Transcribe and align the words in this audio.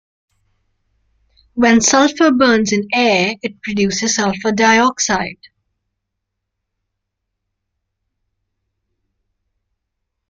When 1.53 1.79
sulfur 1.79 2.31
burns 2.31 2.71
in 2.73 2.87
air, 2.91 3.35
it 3.43 3.61
produces 3.61 4.15
sulfur 4.15 4.51
dioxide. 4.51 5.37